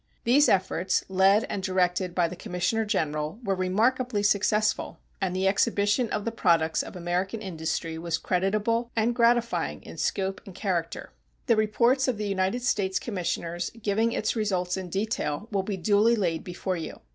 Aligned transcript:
These 0.23 0.49
efforts, 0.49 1.03
led 1.09 1.43
and 1.43 1.61
directed 1.61 2.15
by 2.15 2.27
the 2.27 2.35
commissioner 2.35 2.85
general, 2.85 3.37
were 3.43 3.53
remarkably 3.53 4.23
successful, 4.23 4.99
and 5.21 5.35
the 5.35 5.47
exhibition 5.47 6.09
of 6.09 6.25
the 6.25 6.31
products 6.31 6.81
of 6.81 6.95
American 6.95 7.39
industry 7.39 7.99
was 7.99 8.17
creditable 8.17 8.89
and 8.95 9.13
gratifying 9.13 9.83
in 9.83 9.97
scope 9.97 10.41
and 10.43 10.55
character. 10.55 11.11
The 11.45 11.55
reports 11.55 12.07
of 12.07 12.17
the 12.17 12.27
United 12.27 12.63
States 12.63 12.97
commissioners, 12.97 13.69
giving 13.79 14.11
its 14.11 14.35
results 14.35 14.75
in 14.75 14.89
detail, 14.89 15.47
will 15.51 15.61
be 15.61 15.77
duly 15.77 16.15
laid 16.15 16.43
before 16.43 16.77
you. 16.77 17.01